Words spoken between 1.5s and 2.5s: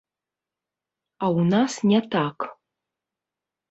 нас не так.